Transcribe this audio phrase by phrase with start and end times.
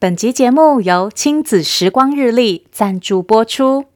[0.00, 3.86] 本集节目由亲子时光日历赞助播出。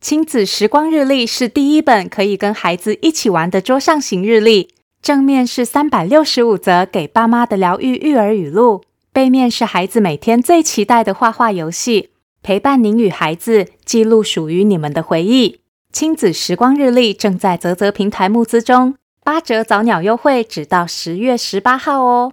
[0.00, 4.70] 亲子时光日历是第一本可以跟孩子一起玩的桌上型日历。
[5.00, 8.82] 正面是三百六十五则给爸妈的疗愈育儿语录，
[9.12, 12.10] 背面是孩子每天最期待的画画游戏，
[12.42, 15.60] 陪伴您与孩子记录属于你们的回忆。
[15.92, 22.32] 亲子时光日历正在泽泽平台募资中，八折早鸟优惠，只到十月十八号哦。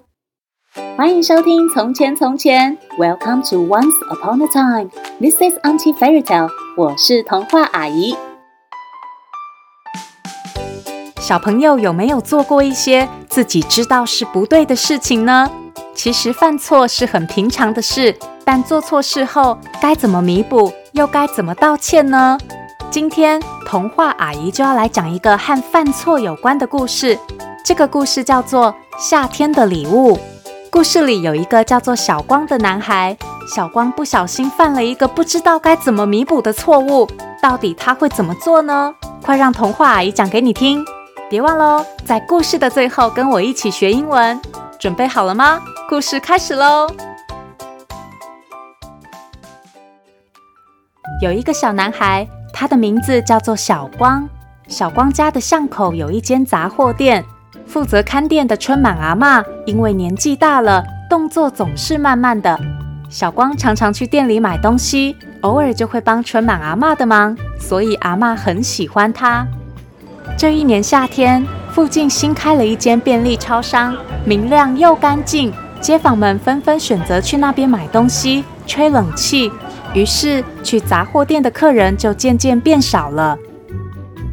[0.76, 8.16] 欢迎收听《从前从前》，Welcome to Once Upon a Time，This is Auntie Fairy Tale，我是童话阿姨。
[11.20, 15.48] 小朋友有没有做过一些自己知道是不对的事情呢？
[15.94, 22.36] 其实犯错是很平常的事，但做错事后该怎么弥补，又该怎么道歉呢？
[22.90, 27.20] 今天童话阿姨就要来讲一个和犯错有关的故事。
[27.64, 30.18] 这个故事叫做《夏天的礼物》。
[30.74, 33.16] 故事里有一个叫做小光的男孩，
[33.48, 37.08] 小光不小心犯了一个不知道该怎么弥补的错误，
[37.40, 38.92] 到底他会怎么做呢？
[39.22, 40.84] 快让童话阿姨讲给你听。
[41.30, 44.42] 别忘喽，在故事的最后跟我一起学英文，
[44.80, 45.62] 准备好了吗？
[45.88, 46.88] 故事开始喽！
[51.22, 54.28] 有一个小男孩，他的名字叫做小光。
[54.68, 57.24] 小光家的巷口有一间杂货店，
[57.74, 62.60] 负责看店的春满阿嬷因为年纪大了，动作总是慢慢的。
[63.10, 69.48] 小光常常去店里买东西，偶尔就会帮春满阿嬷的忙，所以阿嬷很喜欢他。
[70.38, 75.52] 这一年夏天，附近新开了一间便利超商，明亮又干净，
[75.82, 79.52] 街坊们纷纷选择去那边买东西、吹冷气，
[79.96, 83.36] 于是去杂货店的客人就渐渐变少了。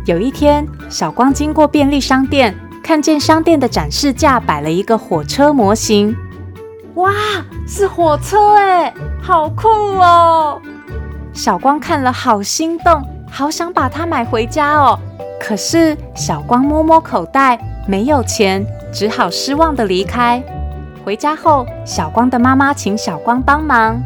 [0.05, 2.55] 有一天，小光经过便利商店，
[2.91, 6.13] 看见商店的展示架摆了一个火车模型，
[6.97, 7.13] 哇，
[7.65, 10.61] 是火车哎，好酷哦！
[11.33, 14.99] 小光看了好心动，好想把它买回家哦。
[15.41, 17.57] 可是小光摸摸口袋，
[17.87, 20.43] 没有钱，只好失望的离开。
[21.05, 24.03] 回家后，小光的妈妈请小光帮忙。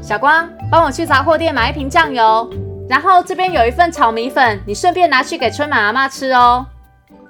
[0.00, 2.48] 小光，帮我去杂货店买一瓶酱油，
[2.88, 6.64] 然后这边有一份炒米粉，你顺便拿去给春满阿妈吃哦。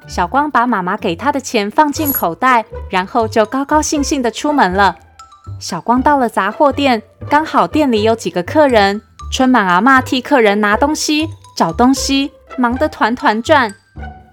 [0.06, 4.96] 小光把妈妈给他的钱放进口袋，然后就高高兴兴地出门了。
[5.58, 9.02] 小光到了杂货店，刚好店里有几个客人，
[9.32, 12.32] 春满阿嬷替客人拿东西、找东西。
[12.58, 13.74] 忙得团团转，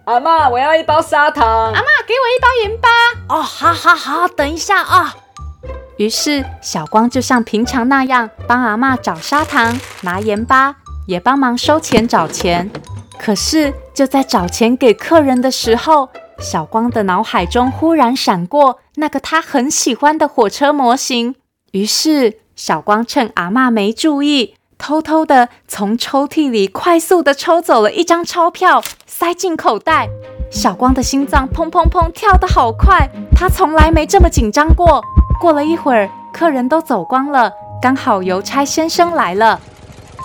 [0.03, 1.72] 阿嬷，我要一包砂糖。
[1.72, 2.90] 阿嬷，给我一包盐巴。
[3.34, 5.16] 哦，好好好，等一下啊。
[5.96, 10.75] 于是小光就像平常那样帮阿嬷找砂糖、拿盐巴，
[11.07, 12.69] 也帮忙收钱找钱。
[13.19, 16.09] 可是就在找钱给客人的时候，
[16.40, 21.35] 小光的脑海中忽然闪过那个他很喜欢的火车模型。
[21.74, 24.56] 于是小光趁阿嬷没注意。
[24.78, 30.07] 偷偷的从抽屉里快速的抽走了一张钞票，塞进口袋。
[30.50, 35.03] 小光的心脏砰砰砰跳得好快，他从来没这么紧张过。
[35.41, 37.51] 过了一会儿，客人都走光了，
[37.81, 39.59] 刚好邮差先生来了。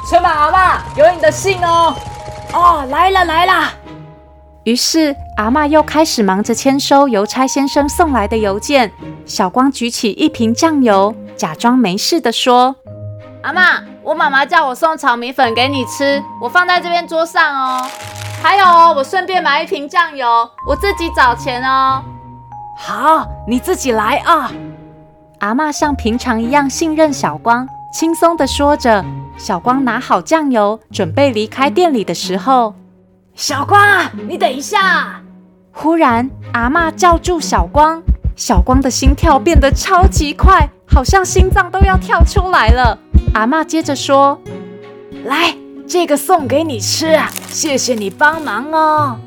[0.09, 1.93] 春满阿嬷，有你的信哦。
[2.55, 3.71] 哦，来了来了。
[4.63, 8.91] 于是阿嬷又开始忙着签收邮差先生送来的邮件。
[9.27, 12.77] 小光举起一瓶酱油，假装没事的说
[13.43, 17.89] ：“阿妈。”我妈妈叫我送炒米粉给你吃，我放在这边桌上哦。
[18.43, 20.27] 还有哦，我顺便买一瓶酱油，
[20.69, 22.03] 我自己找钱哦。
[22.77, 24.53] 好，你自己来啊。
[25.39, 29.05] 阿嬷像平常一样信任小光，轻松的说着。
[29.37, 32.75] 小光拿好酱油，准备离开店里的时候，
[33.37, 35.23] 小光啊，你等一下！
[35.71, 38.03] 忽然，阿嬷叫住小光，
[38.35, 42.99] 小光的心跳变得超级快，好像心脏都要跳出来了。
[43.33, 44.41] 阿嬷接着说
[45.25, 45.55] ：“来，
[45.87, 47.17] 这个送给你吃，
[47.47, 49.21] 谢谢你帮忙哦。”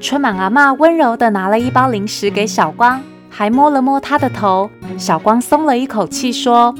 [0.00, 4.70] 春满阿嬷温柔的拿了一包零食给小光，还摸了摸他的头。
[4.96, 6.74] 小光松了一口气，说：“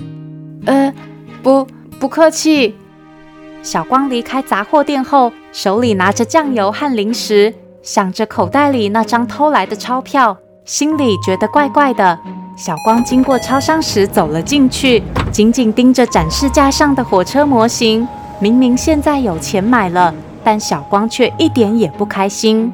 [0.69, 0.93] 呃，
[1.43, 1.67] 不，
[1.99, 2.77] 不客气。”
[3.63, 12.19] 小光离开杂货店后，手里拿着酱油和零食，想着口袋里那张偷来的钞票，心里觉得怪怪的。
[12.55, 18.07] 小光经过超商时走了进去，紧紧盯着展示架上的火车模型。
[18.41, 20.15] 明明现在有钱买了，
[20.45, 22.73] 但小光却一点也不开心。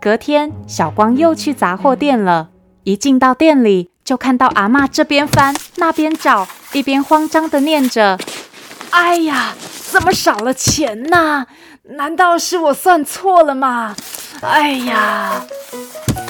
[0.00, 2.50] 隔天，小光又去杂货店了。
[2.84, 8.18] 一进到店里，就看到阿嬷这边翻那边找，一边慌张地念着
[8.90, 9.54] ：“哎呀，
[9.90, 11.46] 怎么少了钱呢？
[11.84, 13.94] 难道是我算错了吗？
[14.40, 15.44] 哎呀！”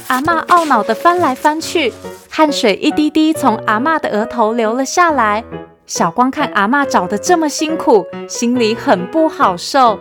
[0.08, 1.92] 阿嬷懊恼地翻来翻去，
[2.28, 5.42] 汗水一滴滴从阿嬷的额头流了下来。
[5.86, 9.98] 小光看阿嬷找的这么辛苦，心里很不好受。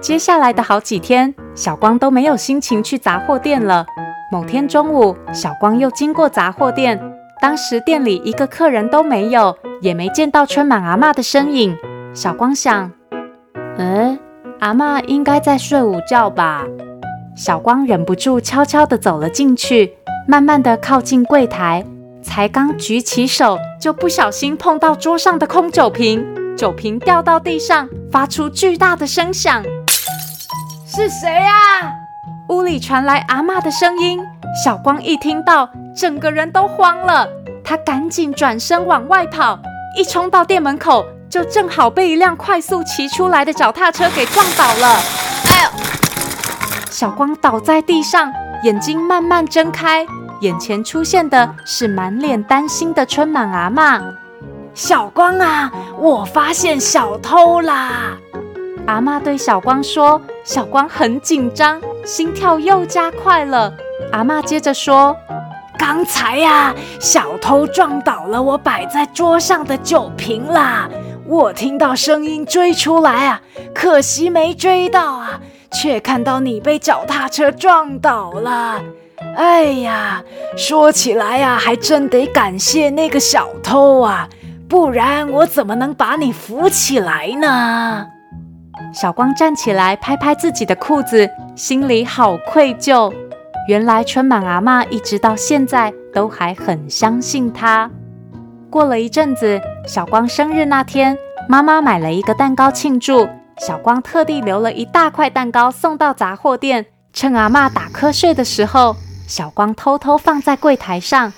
[0.00, 3.86] 接下来的好几天，小光都没有心情去杂货店了。
[4.32, 7.00] 某天中午，小光又经过杂货店，
[7.40, 11.76] 当时店里一个客人都没有，也没见到春满阿嬷的身影。
[12.14, 12.90] 小光想，
[13.76, 14.18] 嗯，
[14.60, 16.64] 阿嬷应该在睡午觉吧。
[17.36, 19.92] 小光忍不住悄悄地走了进去，
[20.26, 21.84] 慢慢地靠近柜台，
[22.22, 29.62] 才刚举起手，就不小心碰到桌上的空酒瓶，酒瓶掉到地上，发出巨大的声响。
[30.86, 32.05] 是谁呀？
[32.48, 34.20] 屋里传来阿嬷的声音。
[34.64, 37.28] 小光一听到，整个人都慌了。
[37.64, 39.58] 他赶紧转身往外跑，
[39.96, 44.96] 一冲到店门口，就正好被一辆快速骑出来的脚踏车给撞倒了。
[45.48, 45.70] 哎呦！
[46.90, 48.32] 小光倒在地上，
[48.62, 50.06] 眼睛慢慢睁开，
[50.40, 54.00] 眼前出现的是满脸担心的春满阿嬷。
[54.72, 58.16] 小光啊，我发现小偷啦！
[58.86, 63.72] 阿嬷对小光说：“小光很紧张，心跳又加快了。”
[64.12, 65.16] 阿嬷接着说
[65.78, 70.88] ：“刚才呀，小偷撞倒了我摆在桌上的酒瓶啦，
[71.26, 73.42] 我听到声音追出来啊，
[73.74, 75.40] 可惜没追到啊，
[75.72, 78.80] 却看到你被脚踏车撞倒了。
[79.34, 80.22] 哎呀，
[80.56, 84.28] 说起来呀，还真得感谢那个小偷啊，
[84.68, 88.06] 不然我怎么能把你扶起来呢？”
[88.92, 93.12] 小光站起来，拍拍自己的裤子，心里好愧疚。
[93.68, 97.90] 原来春满阿嬷一直到现在都还很相信他。
[98.70, 101.18] 过了一阵子，小光生日那天，
[101.48, 103.28] 妈妈买了一个蛋糕庆祝。
[103.58, 108.96] 小光特地留了一大块蛋糕送到杂货店，趁阿嬷打瞌睡的时候，
[109.26, 111.32] 小光偷偷放在柜台上。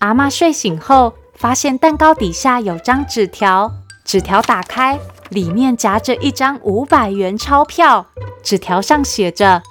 [0.00, 3.70] 阿嬷睡醒后，发现蛋糕底下有张纸条，
[4.04, 4.98] 纸条打开。
[5.30, 8.06] 里面夹着一张五百元钞票，
[8.42, 9.62] 纸条上写着：“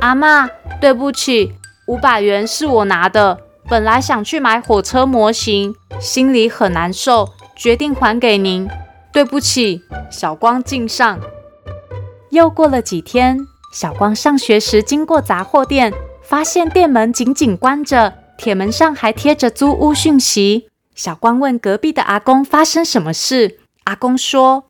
[0.00, 0.48] 阿妈，
[0.80, 1.52] 对不起，
[1.86, 8.68] 五百元是我拿的，本来想去买火车模型，心里很难受，决定还给您。
[9.12, 11.20] 对不起。”小光敬上。
[12.30, 13.38] 又过了几天，
[13.72, 15.92] 小光上学时经过杂货店，
[16.22, 20.68] 发现店门紧紧关着，铁门上还贴着租屋讯息。
[20.94, 24.64] 小光问隔壁的阿公发生什么事，阿公说。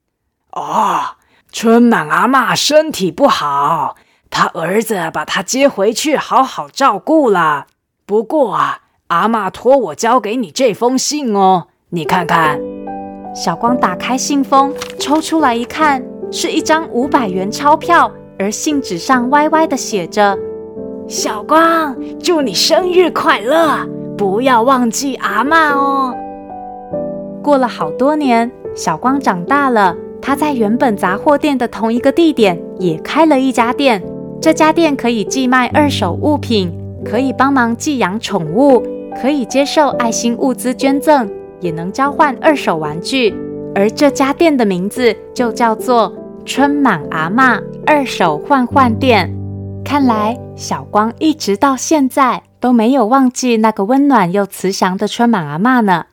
[0.54, 1.16] 哦，
[1.50, 3.96] 春满阿嬷身体不好，
[4.30, 7.66] 他儿子把她接回去好好照顾了。
[8.06, 12.60] 不过啊，阿嬷托我交给你这封信哦，你看看。
[13.34, 18.08] 小光打开信封，抽出来一看，是一张五百元钞票，
[18.38, 20.38] 而信纸上歪歪的写着
[21.08, 23.84] ：“小光，祝你生日快乐，
[24.16, 26.14] 不要忘记阿妈哦。”
[27.42, 29.96] 过了好多年，小光长大了。
[30.26, 34.02] 他在原本杂货店的同一个地点也开了一家店，
[34.40, 36.72] 这家店可以寄卖二手物品，
[37.04, 38.82] 可以帮忙寄养宠物，
[39.20, 41.30] 可以接受爱心物资捐赠，
[41.60, 43.34] 也能交换二手玩具。
[43.74, 46.10] 而这家店的名字就叫做
[46.46, 49.30] 春满阿嬷二手换换店。
[49.84, 56.06] 看来小光一直到现在都没有忘记那个温暖又慈祥的春满阿嬷呢。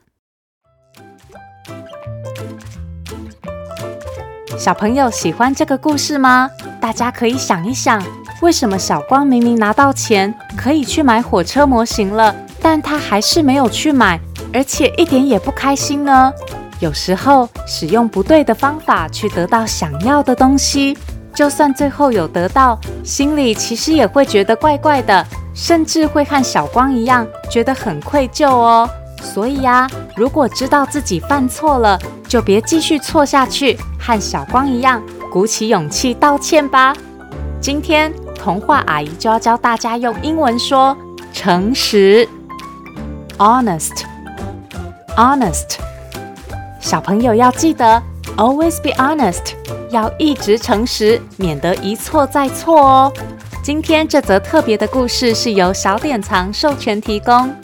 [4.62, 6.48] 小朋友喜欢这个故事吗？
[6.80, 8.00] 大家可以想一想，
[8.42, 14.20] 为什么小光明明拿到钱可以去买火车模型了，但他还是没有去买，
[14.54, 16.32] 而且一点也不开心呢？
[16.78, 20.96] 有时候使用不对的方法去得到想要的东西，
[21.34, 28.88] 就算最后有得到，心里其实也会觉得怪怪的，甚至会和小光一样觉得很愧疚哦。
[29.20, 36.92] 所以呀，如果知道自己犯错了，就别继续错下去，和小光一样，鼓起勇气道歉吧。
[37.60, 40.96] 今天童话阿姨就要教大家用英文说
[41.32, 42.28] 诚实
[43.38, 44.02] ，honest，honest。
[46.80, 48.02] 小朋友要记得
[48.36, 49.52] ，always be honest，
[49.90, 53.12] 要一直诚实，免得一错再错哦。
[53.62, 57.54] 今天这则特别的故事是由小典藏授权提供。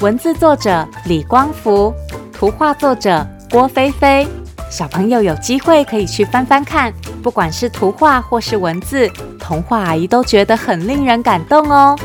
[0.00, 1.92] 文字作者李光福，
[2.32, 4.24] 图画作者郭菲菲。
[4.70, 9.08] 小朋友有机会可以去翻翻看，不管是图画或是文字，
[9.38, 11.98] 童话阿姨都觉得很令人感动哦。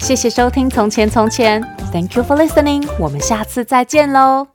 [0.00, 2.88] 谢谢收听《从前从前》，Thank you for listening。
[2.98, 4.48] 我们下次再见喽！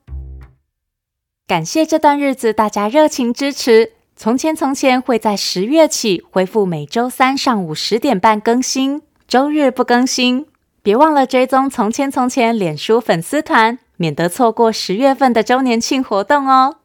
[1.48, 3.86] 感谢这段日子大家热情支持，
[4.18, 10.48] 《从前从前》会在十月起恢复每周三上午十点半更新，周日不更新。
[10.84, 16.76] 别忘了追踪《从前从前》脸书粉丝团，免得错过十月份的周年庆活动哦。